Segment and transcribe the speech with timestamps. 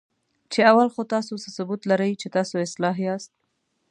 [0.51, 3.31] چې اول خو تاسو څه ثبوت لرئ، چې تاسو اصلاح یاست؟